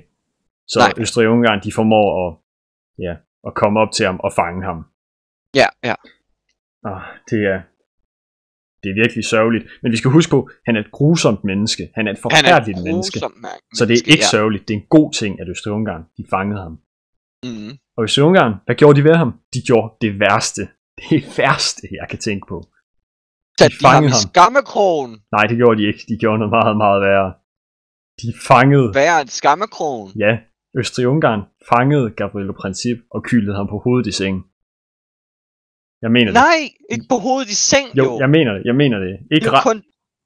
[0.67, 0.93] Så Nej.
[1.01, 2.31] Østrig og Ungarn, de formår at,
[3.05, 3.13] ja,
[3.47, 4.79] at komme op til ham og fange ham.
[5.55, 5.95] Ja, ja.
[6.85, 7.59] Ah, det er
[8.83, 9.65] det er virkelig sørgeligt.
[9.83, 11.83] Men vi skal huske på, at han er et grusomt menneske.
[11.95, 13.19] Han er et Han er forfærdeligt et menneske.
[13.21, 13.75] menneske.
[13.77, 14.31] Så det er ikke ja.
[14.31, 14.67] sørgeligt.
[14.67, 16.79] Det er en god ting, at Østrig-Ungarn de fangede ham.
[17.45, 17.71] Mm.
[17.97, 19.31] Og Østrig-Ungarn, hvad gjorde de ved ham?
[19.53, 20.63] De gjorde det værste.
[21.09, 22.57] Det værste, jeg kan tænke på.
[23.59, 24.23] Satte de ham fangede i ham.
[24.29, 25.11] skammekrogen.
[25.35, 26.01] Nej, det gjorde de ikke.
[26.09, 27.29] De gjorde noget meget, meget værre.
[28.21, 30.09] De fangede, Værre end skammekrogen.
[30.25, 30.31] ja,
[30.79, 34.35] Østrig-Ungarn fangede Gabriel Princip og kyldede ham på hovedet i seng.
[36.03, 36.37] Jeg mener det.
[36.45, 36.59] Nej,
[36.93, 38.03] ikke på hovedet i seng, jo.
[38.03, 38.61] Jo, jeg mener det.
[38.69, 39.11] Jeg mener det.
[39.29, 39.63] det Ikke er jo ret.
[39.69, 39.77] kun,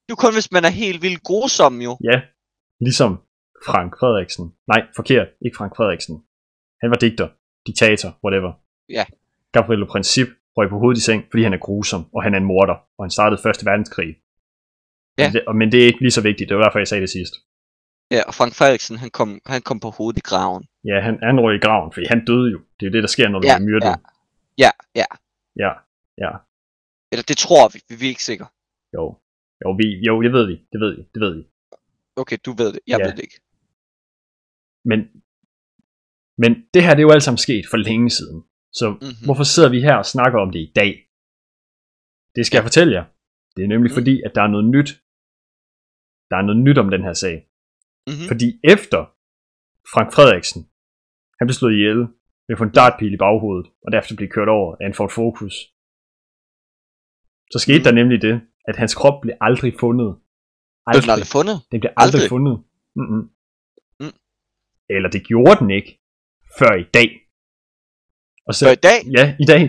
[0.05, 1.91] det er kun, hvis man er helt vildt grusom, jo.
[2.10, 2.17] Ja,
[2.88, 3.12] ligesom
[3.67, 4.45] Frank Frederiksen.
[4.71, 5.27] Nej, forkert.
[5.45, 6.15] Ikke Frank Frederiksen.
[6.81, 7.27] Han var digter,
[7.67, 8.51] diktator, whatever.
[8.97, 9.05] Ja.
[9.55, 12.45] Gabriel Princip røg på hovedet i seng, fordi han er grusom, og han er en
[12.51, 14.09] morder, og han startede Første Verdenskrig.
[15.17, 15.23] Ja.
[15.27, 17.01] Men det, og- men det er ikke lige så vigtigt, det var derfor, jeg sagde
[17.01, 17.33] det sidst.
[18.11, 20.63] Ja, og Frank Frederiksen, han kom, han kom på hovedet i graven.
[20.89, 22.59] Ja, han, han røg i graven, fordi han døde jo.
[22.75, 23.87] Det er jo det, der sker, når du Ja, bliver myrdet.
[23.87, 23.95] ja.
[24.63, 25.05] Ja, ja.
[25.63, 25.71] ja,
[26.23, 26.31] ja.
[27.11, 28.47] Eller det tror vi, vi er ikke sikre.
[28.95, 29.03] Jo.
[29.65, 31.43] Jo, vi, jo, det ved vi, det ved vi, det ved vi.
[32.21, 33.05] Okay, du ved det, jeg Ja.
[33.05, 33.39] ved det ikke.
[34.89, 34.99] Men,
[36.41, 38.39] men det her, det er jo alt sammen sket for længe siden.
[38.80, 39.25] Så Mhm.
[39.25, 40.91] hvorfor sidder vi her og snakker om det i dag?
[42.36, 43.06] Det skal jeg fortælle jer.
[43.56, 43.97] Det er nemlig Mm.
[43.99, 44.89] fordi, at der er noget nyt.
[46.30, 47.36] Der er noget nyt om den her sag.
[48.08, 48.28] Mm-hmm.
[48.32, 48.99] Fordi efter
[49.93, 50.62] Frank Frederiksen,
[51.39, 52.02] han blev slået ihjel
[52.58, 55.56] få en dartpil i baghovedet, og derefter blev kørt over af en Ford Focus,
[57.52, 57.84] så skete Mm.
[57.84, 60.10] der nemlig det, at hans krop blev aldrig fundet.
[60.91, 61.58] Blev den aldrig fundet?
[61.71, 62.30] Den blev aldrig, Aldrig?
[62.30, 62.56] fundet.
[62.95, 63.23] Mm-mm.
[63.99, 64.13] Mm.
[64.89, 65.98] Eller det gjorde den ikke,
[66.59, 67.09] før i dag.
[68.47, 68.99] Og så, Så i dag?
[69.17, 69.62] Ja, i dag.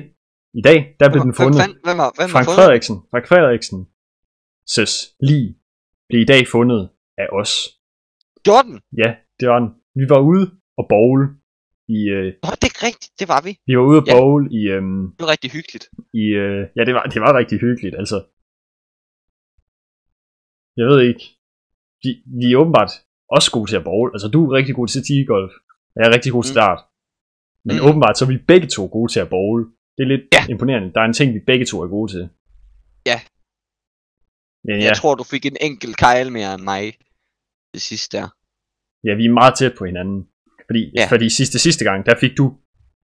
[0.55, 1.61] I dag, der blev den Hvem fundet.
[1.61, 2.59] fanden- Hvem har, hvem Frank fundet?
[2.59, 3.79] Frederiksen, Frank Frederiksen,
[4.75, 4.93] søs,
[5.29, 5.49] lige,
[6.09, 6.83] blev i dag fundet
[7.23, 7.53] af os.
[8.47, 8.77] Gjorde den?
[9.03, 9.71] Ja, det var den.
[10.01, 10.45] Vi var ude
[10.81, 11.21] og bowl
[11.97, 13.53] i, øh, Nå, det er rigtigt, det var vi.
[13.69, 14.13] vi var ude og Ja.
[14.17, 15.85] bowl i, øhm, Det var rigtig hyggeligt.
[16.23, 18.19] i øh, ja, det var, det var rigtig hyggeligt, altså.
[20.79, 21.25] Jeg ved ikke.
[22.03, 22.93] Vi, vi er åbenbart
[23.37, 24.09] også gode til at bowl.
[24.15, 25.53] Altså, du er rigtig god til golf.
[25.97, 26.59] Jeg er rigtig god til Mm.
[26.59, 26.81] start.
[27.65, 27.87] Men Mm.
[27.89, 29.61] åbenbart så er vi begge to gode til at bowl.
[29.97, 30.43] Det er lidt Ja.
[30.53, 30.93] imponerende.
[30.95, 32.29] Der er en ting, vi begge to er gode til.
[33.07, 33.19] Ja.
[34.65, 34.85] Men Ja.
[34.89, 36.93] Jeg tror, du fik en enkelt kejl mere end mig
[37.75, 38.29] det sidste der.
[39.05, 40.27] ja, vi er meget tæt på hinanden.
[40.71, 41.07] fordi, Ja.
[41.11, 42.57] fordi sidste, sidste gang, der fik du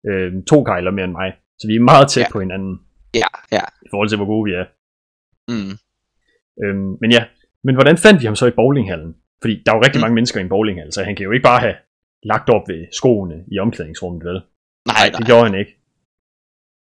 [0.08, 1.32] øh, to kejler mere end mig.
[1.58, 2.32] Så vi er meget tæt Ja.
[2.32, 2.80] på hinanden,
[3.14, 3.60] Ja, ja.
[3.86, 4.66] i forhold til, hvor gode vi er.
[5.52, 5.72] Mm.
[6.64, 7.24] Øhm, men ja,
[7.64, 9.14] men hvordan fandt vi ham så i bowlinghallen?
[9.42, 10.00] Fordi der er jo rigtig Mm.
[10.00, 10.04] mm.
[10.04, 11.74] mange mennesker i en bowlinghal, så han kan jo ikke bare have
[12.24, 14.34] lagt op ved skoene i omklædningsrummet, vel?
[14.34, 14.42] Nej,
[14.86, 15.18] Nej, nej.
[15.18, 15.72] det gjorde han ikke.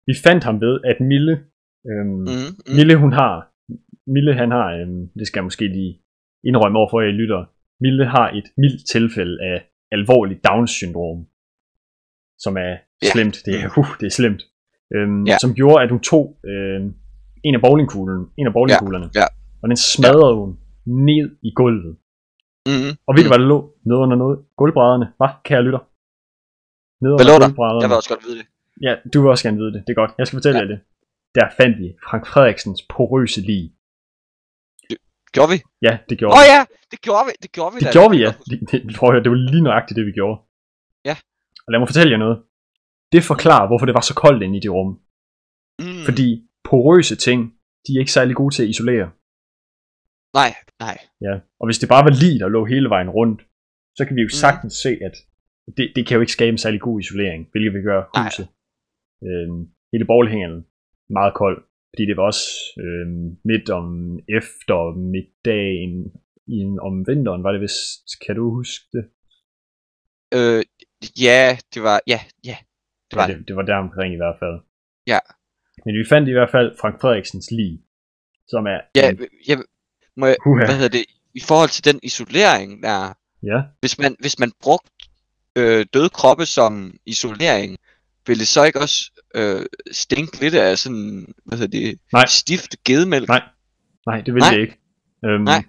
[0.09, 1.35] Vi fandt ham ved, at Mille,
[1.91, 2.25] øhm, mm.
[2.67, 2.75] Mm.
[2.79, 3.35] Mille hun har,
[4.15, 5.93] Mille han har, øhm, det skal jeg måske lige
[6.49, 7.41] indrømme over for jer lytter,
[7.85, 9.57] Mille har et mildt tilfælde af
[9.97, 11.19] alvorlig Downs-syndrom,
[12.45, 13.09] som er Ja.
[13.13, 13.37] slemt.
[13.47, 14.43] Det er, uh, det er slemt.
[14.95, 15.37] Øhm, Ja.
[15.43, 16.89] Som gjorde, at hun tog øhm,
[17.45, 19.27] en af bowlingkuglen, en af bowlingkuglerne, Ja.
[19.63, 20.51] og den smadrede hun
[21.11, 21.97] ned i gulvet.
[22.67, 22.93] Mm.
[23.07, 24.37] Og ved du, hvad der lå nede under noget?
[24.59, 25.07] Gulvbrædderne.
[25.19, 25.83] Hvad, kære lytter?
[27.03, 27.81] Nede Hvad under lå der?
[27.83, 28.47] Jeg vil også godt vide det.
[28.87, 29.81] Ja, du vil også gerne vide det.
[29.87, 30.13] Det er godt.
[30.19, 30.65] Jeg skal fortælle Ja.
[30.65, 30.81] jer det.
[31.37, 33.63] Der fandt vi Frank Frederiksens porøse lig.
[35.35, 35.59] Gjorde vi?
[35.87, 36.51] Ja, det gjorde Åh oh, vi.
[36.55, 37.33] ja, det gjorde vi.
[37.43, 37.93] Det gjorde vi Det da.
[37.97, 38.31] gjorde vi, ja.
[38.51, 40.37] Det, det, prøv at høre, det var lige nøjagtigt det, vi gjorde.
[41.09, 41.15] Ja.
[41.65, 42.39] Og lad mig fortælle jer noget.
[43.13, 44.91] Det forklarer, hvorfor det var så koldt inde i det rum.
[45.79, 46.03] Mm.
[46.07, 46.29] Fordi
[46.65, 47.41] porøse ting,
[47.87, 49.07] de er ikke særlig gode til at isolere.
[50.35, 50.97] Nej, nej.
[51.21, 51.35] Ja.
[51.61, 53.41] Og hvis det bare var lige, der lå hele vejen rundt,
[53.97, 54.41] så kan vi jo Mhm.
[54.45, 55.17] sagtens se, at
[55.77, 58.47] det, det kan jo ikke skabe en særlig god isolering, hvilket vil gøre huset.
[59.29, 59.61] Øhm,
[59.93, 60.67] hele bowlinghallen
[61.11, 61.59] meget kold,
[61.93, 62.45] fordi det var også
[62.85, 63.87] øhm, midt om
[64.39, 66.13] eftermiddagen
[66.47, 69.05] i en, om vinteren, var det vist, kan du huske det?
[70.39, 70.63] Øh,
[71.27, 72.57] ja, det var, ja, ja.
[73.11, 74.57] Det var ja, det, det var der omkring i hvert fald.
[75.07, 75.19] Ja.
[75.85, 77.73] Men vi fandt i hvert fald Frank Frederiksens lig,
[78.49, 79.59] som er Ja, en, jeg,
[80.17, 80.65] må jeg, Uha.
[80.65, 84.91] hvad hedder det, i forhold til den isolering der, ja, hvis man, hvis man brugte
[85.57, 87.79] øh, døde kroppe som isolering,
[88.27, 92.27] ville det så ikke også øh, stinke lidt af sådan, hvad hedder det, Nej.
[92.27, 93.29] stift gedemælk?
[93.29, 93.43] Nej.
[94.07, 94.51] nej, det vil Nej.
[94.55, 94.77] det ikke.
[95.25, 95.65] Øhm, Nej.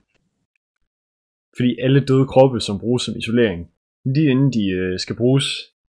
[1.57, 3.67] Fordi alle døde kroppe, som bruges som isolering,
[4.05, 5.45] lige inden de øh, skal bruges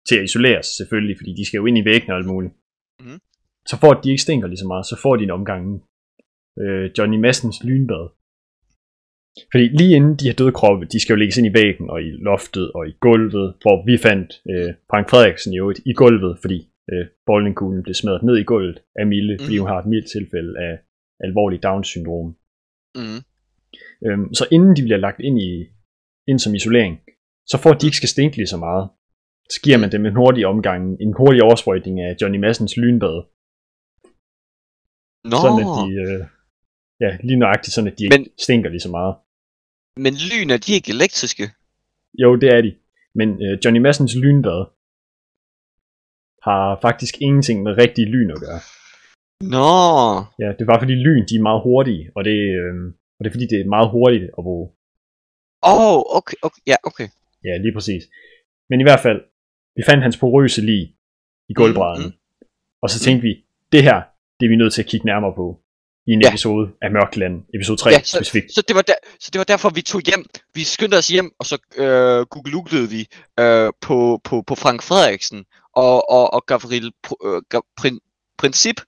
[0.08, 2.52] til at isoleres selvfølgelig, fordi de skal jo ind i væggene og alt muligt,
[3.00, 3.20] Mhm.
[3.66, 5.82] så at de ikke stinker lige så meget, så får de en omgang
[6.60, 8.08] øh, Johnny Massens lynbad.
[9.52, 12.02] Fordi lige inden de her døde kroppe, de skal jo lægges ind i væggen og
[12.02, 16.58] i loftet og i gulvet, hvor vi fandt øh, Frank Frederiksen jo i gulvet, fordi
[16.92, 19.44] øh, bowlingkuglen blev smadret ned i gulvet af Mille, mm.
[19.44, 20.74] fordi hun har et mildt tilfælde af
[21.26, 22.28] alvorlig Down-syndrom.
[22.98, 23.20] Mm.
[24.06, 25.50] Øhm, så inden de bliver lagt ind, i,
[26.30, 26.94] ind som isolering,
[27.50, 28.88] så at de ikke skal stinke lige så meget,
[29.50, 33.16] så giver man dem en hurtig omgang, en hurtig oversprøjtning af Johnny Massens lynbad,
[35.30, 36.22] Nå, sådan at de, øh,
[37.00, 39.14] ja, lige nøjagtigt sådan, at de Men- ikke stinker lige så meget.
[40.04, 41.44] Men lyn er de ikke elektriske?
[42.22, 42.70] Jo, det er de.
[43.14, 44.60] Men øh, Johnny Massens lynbad
[46.48, 48.60] har faktisk ingenting med rigtig lyn at gøre.
[49.54, 49.68] Nå,
[50.42, 52.74] Ja, det var fordi lyn, de er meget hurtige, og det, øh,
[53.16, 54.66] og det er fordi, det er meget hurtigt at bruge.
[55.70, 57.08] åh, oh, okay, okay, ja, okay.
[57.44, 58.02] Ja, lige præcis.
[58.70, 59.20] Men i hvert fald,
[59.76, 60.82] vi fandt hans porøse lig
[61.50, 62.06] i gulvbrædderne.
[62.06, 62.12] Mm,
[62.82, 63.32] Og så tænkte vi,
[63.72, 63.96] det her,
[64.40, 65.46] det er vi nødt til at kigge nærmere på
[66.08, 66.28] i en Ja.
[66.28, 68.52] episode af Mørkland, episode 3 Ja, så, specifikt.
[68.54, 70.24] så, det var der, så det var derfor, vi tog hjem.
[70.54, 73.02] Vi skyndte os hjem, og så øh, googlede vi
[73.40, 75.44] øh, på, på, på Frank Frederiksen
[75.76, 76.92] og, og, og Gavril
[77.24, 77.42] øh,
[77.76, 77.98] Prin,
[78.38, 78.80] Princip,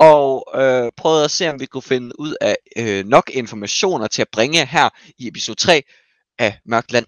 [0.00, 4.22] og øh, prøvede at se, om vi kunne finde ud af øh, nok informationer til
[4.22, 5.82] at bringe her i episode 3
[6.38, 7.06] af Mørkland.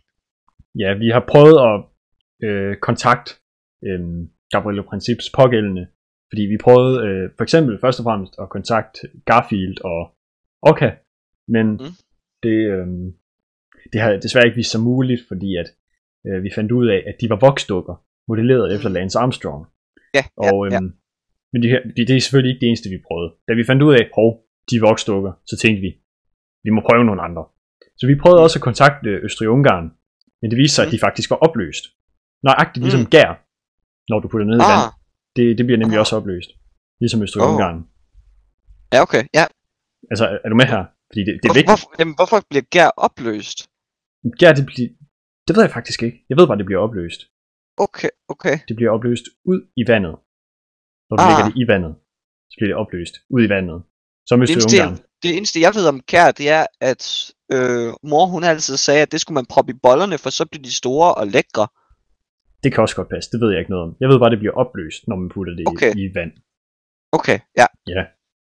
[0.79, 1.77] Ja, vi har prøvet at
[2.49, 3.33] øh, kontakte
[3.87, 4.01] øh,
[4.51, 5.87] Gabriel Princips pågældende,
[6.31, 10.01] fordi vi prøvede øh, for eksempel først og fremmest at kontakte Garfield og
[10.63, 10.91] Oka,
[11.49, 11.73] men Mm.
[11.73, 11.93] mm.
[12.43, 12.87] det, øh,
[13.93, 15.69] det har desværre ikke vist sig muligt, fordi at
[16.27, 17.95] øh, vi fandt ud af, at de var voksdukker,
[18.29, 18.95] modelleret efter Mm.
[18.95, 19.67] Lance Armstrong.
[20.15, 20.81] Ja, Og, ja, ja.
[20.81, 20.93] øhm,
[21.53, 23.31] Men det, her, det, det er selvfølgelig ikke det eneste, vi prøvede.
[23.49, 24.31] Da vi fandt ud af, hov,
[24.71, 25.91] de er voksdukker, så tænkte vi,
[26.65, 27.45] vi må prøve nogle andre.
[27.99, 29.87] Så vi prøvede også at kontakte Østrig-Ungarn,
[30.41, 31.85] men det viste sig, at de faktisk var opløst.
[32.43, 33.11] Nøjagtigt ligesom Mm.
[33.17, 33.31] gær,
[34.11, 34.85] når du putter ned i vand.
[35.37, 36.01] Det, det bliver nemlig Ah.
[36.05, 36.51] også opløst.
[37.01, 37.79] Ligesom Østrig-Ungarn.
[38.95, 39.23] ja, okay.
[39.39, 39.45] Ja.
[40.13, 40.83] Altså, er du med her?
[41.11, 41.71] Fordi det, det er Hvor, vigtigt.
[41.71, 43.59] hvorfor, jamen, hvorfor bliver gær opløst?
[44.41, 44.89] Gær, det, bliver,
[45.47, 46.19] det ved jeg faktisk ikke.
[46.31, 47.21] Jeg ved bare, det bliver opløst.
[47.87, 48.57] Okay, okay.
[48.69, 50.15] Det bliver opløst ud i vandet.
[51.09, 51.29] Når du Ah.
[51.29, 51.93] lægger det i vandet,
[52.51, 53.79] så bliver det opløst ud i vandet.
[54.29, 54.93] Som Østrig-Ungarn.
[54.95, 57.03] jeg, det eneste, jeg ved om kær, det er, at
[57.55, 60.63] øh, mor hun altid sagde, at det skulle man proppe i bollerne, for så bliver
[60.63, 61.67] de store og lækre.
[62.63, 63.97] Det kan også godt passe, det ved jeg ikke noget om.
[64.01, 65.93] Jeg ved bare, det bliver opløst, når man putter det Okay.
[66.03, 66.33] i vand.
[67.19, 67.67] Okay, ja.
[67.95, 68.03] Ja.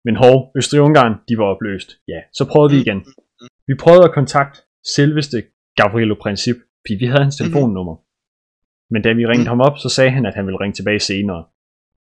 [0.06, 1.90] Men hov, Østrig-Ungarn, de var opløst.
[2.08, 3.00] Ja, så prøvede vi Mm, igen.
[3.68, 4.58] Vi prøvede at kontakte
[4.96, 5.38] selveste
[5.80, 7.44] Gabrielo Princip, fordi vi havde hans Mhm.
[7.46, 7.96] telefonnummer.
[8.94, 11.42] Men da vi ringede ham op, så sagde han, at han ville ringe tilbage senere.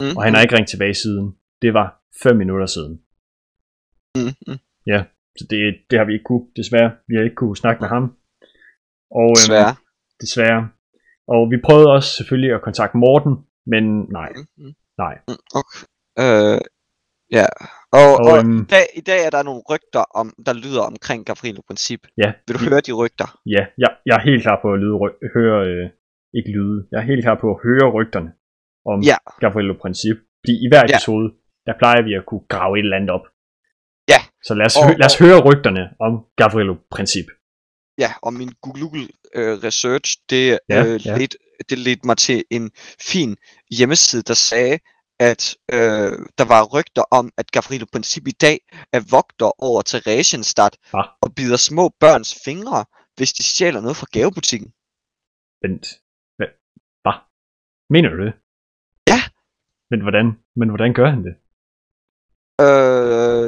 [0.01, 1.27] Mm, Og han har ikke ringt tilbage siden.
[1.63, 1.89] Det var
[2.23, 2.95] 5 minutter siden.
[4.19, 4.59] mm, mm.
[5.39, 5.59] Så det,
[5.91, 6.91] det har vi ikke kunne, desværre.
[7.09, 8.05] Vi har ikke kunne snakke med ham.
[9.11, 9.75] Og øhm, Desværre.
[10.21, 10.63] desværre.
[11.35, 13.33] Og vi prøvede også selvfølgelig at kontakte Morten,
[13.73, 13.85] men
[14.19, 15.15] nej, Mm, nej.
[15.29, 15.83] mm, okay.
[16.23, 16.61] Øh,
[17.39, 17.47] ja.
[18.01, 20.83] Og, Og, og øhm, i, dag, i dag er der nogle rygter, om, der lyder
[20.93, 22.01] omkring Gavrilo Princip.
[22.23, 23.29] Ja, Vil du høre de rygter?
[23.55, 25.85] ja jeg, jeg er helt klar på at lyde, ry- høre, øh,
[26.39, 28.31] ikke lyde, jeg er helt klar på at høre rygterne
[28.93, 29.17] om Ja.
[29.43, 30.17] Gavrilo Princip.
[30.43, 30.95] Fordi i hver Ja.
[30.97, 31.27] episode,
[31.67, 33.25] der plejer vi at kunne grave et eller andet op.
[34.13, 34.21] Ja.
[34.47, 37.27] Så lad os, Og- hø- lad os høre rygterne om Gavrilo Princip.
[37.99, 41.17] Ja, og min Google øh, research, det, Ja, øh, ja.
[41.19, 41.39] Ledte,
[41.71, 43.37] det ledte mig til en fin
[43.71, 44.79] hjemmeside, der sagde,
[45.21, 48.59] at øh, der var rygter om, at Gavrilo Princip i dag
[48.93, 51.05] er vogter over Theresienstadt Ah.
[51.23, 52.85] og bider små børns fingre,
[53.17, 54.69] hvis de stjæler noget fra gavebutikken.
[55.63, 55.87] Vent.
[56.37, 56.49] Hvad?
[57.05, 57.17] Hvad?
[57.91, 58.33] Mener du det?
[59.13, 59.21] Ja.
[59.91, 61.35] Men hvordan, men hvordan gør han det?
[62.65, 63.47] Øh,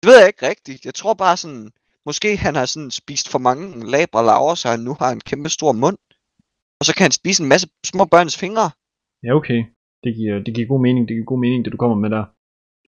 [0.00, 0.84] det ved jeg ikke rigtigt.
[0.84, 1.70] Jeg tror bare sådan,
[2.06, 5.48] måske han har sådan spist for mange labre laver, så han nu har en kæmpe
[5.48, 5.98] stor mund.
[6.80, 8.66] Og så kan han spise en masse små børns fingre.
[9.26, 9.60] Ja, okay.
[10.04, 11.08] Det giver, det giver god mening.
[11.08, 12.24] Det giver god mening, det du kommer med der.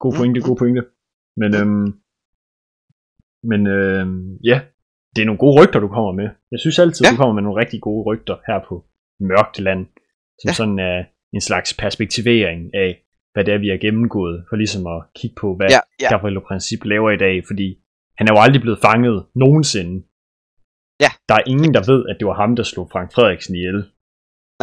[0.04, 0.46] God Mm, pointe, mm.
[0.50, 0.82] god pointe.
[1.42, 1.88] Men, øhm,
[3.52, 4.58] men øhm, ja,
[5.16, 6.30] det er nogle gode rygter, du kommer med.
[6.54, 7.12] Jeg synes altid, Ja.
[7.12, 8.76] du kommer med nogle rigtig gode rygter her på
[9.30, 9.84] Mørkt Land.
[10.42, 10.54] Som Ja.
[10.60, 10.98] sådan er
[11.36, 12.90] en slags perspektivering af,
[13.34, 14.38] hvad det er, vi har gennemgået.
[14.50, 16.10] For ligesom at kigge på, hvad Ja, ja.
[16.14, 17.36] Gabriel Princip laver i dag.
[17.50, 17.68] Fordi
[18.18, 19.96] han er jo aldrig blevet fanget nogensinde.
[21.04, 21.12] Ja.
[21.30, 23.80] Der er ingen, der ved, at det var ham, der slog Frank Frederiksen ihjel.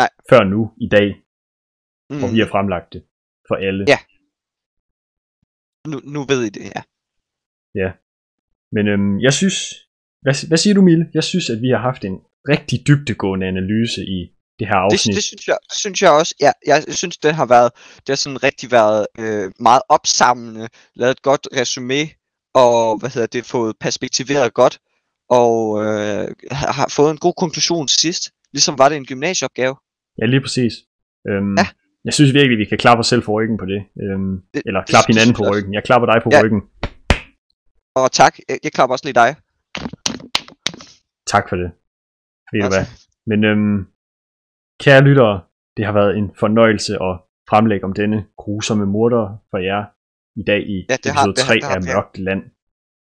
[0.00, 0.10] Nej.
[0.30, 1.08] Før nu, i dag,
[2.10, 3.02] Mm, hvor vi har fremlagt det
[3.48, 3.84] for alle.
[3.88, 3.98] Ja.
[5.90, 6.64] nu, nu ved I det,
[7.82, 7.90] ja.
[8.72, 9.56] Men øhm, jeg synes,
[10.22, 11.04] hvad, hvad siger du, Mille?
[11.14, 12.16] Jeg synes, at vi har haft en
[12.48, 14.18] rigtig dybtegående analyse i
[14.58, 15.14] det her Det, afsnit.
[15.16, 16.34] det, synes jeg, det synes jeg også.
[16.40, 21.10] Ja, jeg synes, det har været, det har sådan rigtig været øh, meget opsamlende, lavet
[21.10, 22.02] et godt resume,
[22.54, 24.78] og hvad hedder det, fået perspektiveret godt,
[25.30, 28.22] og øh, har fået en god konklusion sidst.
[28.52, 29.76] Ligesom var det en gymnasieopgave.
[30.20, 30.72] Ja, lige præcis.
[31.28, 31.66] Øhm, Ja.
[32.04, 33.80] Jeg synes virkelig, vi kan klappe os selv på ryggen på det.
[34.02, 35.74] Øhm, Det- eller klappe hinanden på ryggen.
[35.74, 36.42] Jeg klapper dig på Ja.
[36.44, 36.60] ryggen.
[37.96, 39.30] Og tak, jeg, jeg klapper også lige dig.
[41.26, 41.70] Tak for det.
[42.52, 42.86] Ved du hvad?
[43.26, 43.86] Men øhm,
[44.80, 45.40] kære lyttere,
[45.76, 47.14] det har været en fornøjelse at
[47.50, 49.84] fremlægge om denne grusomme morder for jer
[50.36, 51.94] i dag i Ja, det har- episode det har- 3 det har- af ja.
[51.94, 52.42] Mørkt Land.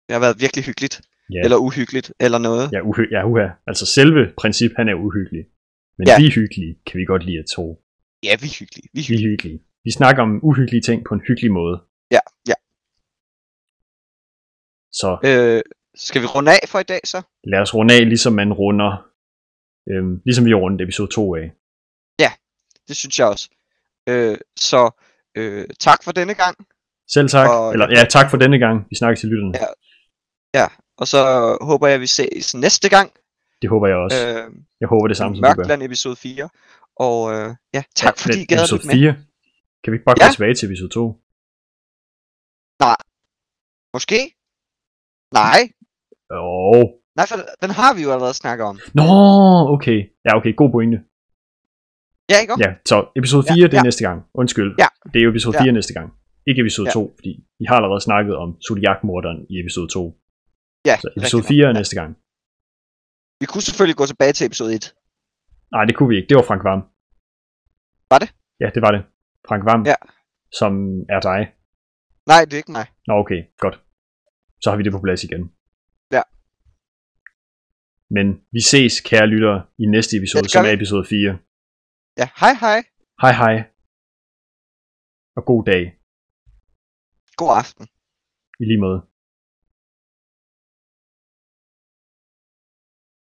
[0.07, 1.01] Det har været virkelig hyggeligt.
[1.35, 1.41] Ja.
[1.45, 2.65] Eller uhyggeligt, eller noget.
[2.73, 3.49] Ja, uhy- ja, uha.
[3.67, 5.45] Altså selve princip, han er uhyggelig.
[5.99, 6.17] Men Ja.
[6.21, 7.67] vi hyggelige, kan vi godt lide at tro.
[8.23, 8.89] Ja, vi er hyggelige.
[8.93, 9.27] Vi er Vi hyggelige.
[9.27, 9.61] er hyggelige.
[9.85, 11.77] Vi snakker om uhyggelige ting på en hyggelig måde.
[12.11, 12.19] Ja,
[12.49, 12.55] ja.
[14.93, 15.63] Så Øh,
[15.95, 17.23] skal vi runde af for i dag så?
[17.45, 19.07] lad os runde af, ligesom man runder,
[19.91, 21.53] øhm, ligesom vi rundet episode 2 af.
[22.89, 23.49] Det synes jeg også.
[24.09, 24.91] Øh, så
[25.35, 26.57] øh, tak for denne gang.
[27.15, 27.49] Selv tak.
[27.51, 28.87] Og- Eller ja, tak for denne gang.
[28.91, 29.55] Vi snakkes til lytterne.
[30.55, 30.67] Ja.
[30.97, 31.19] Og så
[31.61, 33.11] håber jeg, at vi ses næste gang.
[33.63, 34.27] Det håber jeg også.
[34.29, 35.55] Øh, Jeg håber det samme, som du gør.
[35.57, 36.49] Mørkland episode 4.
[36.97, 38.95] Og øh, ja, tak fordi I gad at episode lytte med.
[38.95, 39.15] 4.
[39.85, 40.27] Kan vi ikke bare Ja.
[40.27, 41.19] gå tilbage til episode 2?
[43.95, 44.19] Måske?
[45.35, 45.61] Nej.
[46.31, 46.83] Åh.
[47.17, 48.79] Nej, for den har vi jo allerede snakket om.
[48.95, 49.05] Nå,
[49.75, 49.99] okay.
[50.25, 50.57] Ja, okay.
[50.57, 50.99] God pointe.
[52.31, 52.55] Ja, ikke?
[52.65, 53.83] Ja, så episode 4, Ja, det er ja.
[53.83, 54.23] næste gang.
[54.35, 54.75] Undskyld.
[54.79, 54.87] Ja.
[55.13, 55.63] Det er jo episode Ja.
[55.63, 56.13] 4 næste gang.
[56.49, 56.93] Ikke episode Ja.
[56.93, 60.03] 2, fordi vi har allerede snakket om Zodiac-morderen i episode 2.
[60.89, 61.79] Ja, Så episode rigtig 4 er nok.
[61.81, 62.11] næste gang.
[63.41, 64.85] Vi kunne selvfølgelig gå tilbage til episode 1.
[65.75, 66.29] Nej, det kunne vi ikke.
[66.31, 66.81] Det var Frank Vam.
[68.13, 68.29] Var det?
[68.63, 69.03] Ja, det var det.
[69.49, 69.99] Frank Vam, Ja.
[70.61, 70.73] som
[71.17, 71.41] er dig.
[72.31, 72.87] Nej, det er ikke mig.
[73.09, 73.41] Nå, okay.
[73.65, 73.77] Godt.
[74.63, 75.43] Så har vi det på plads igen.
[76.17, 76.23] Ja.
[78.17, 81.39] Men vi ses, kære lyttere, i næste episode, Ja, som er episode 4.
[82.21, 82.79] Ja, hej hej.
[83.23, 83.55] Hej hej.
[85.37, 85.83] Og god dag.
[87.43, 87.87] God aften.
[88.61, 89.01] I lige måde.